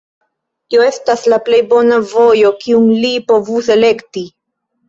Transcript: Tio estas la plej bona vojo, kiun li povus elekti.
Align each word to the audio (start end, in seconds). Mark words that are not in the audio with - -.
Tio 0.73 0.85
estas 0.85 1.25
la 1.33 1.39
plej 1.49 1.59
bona 1.73 1.99
vojo, 2.15 2.53
kiun 2.65 2.91
li 3.05 3.15
povus 3.29 3.71
elekti. 3.79 4.27